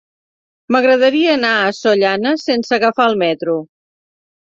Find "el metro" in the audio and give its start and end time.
3.13-3.55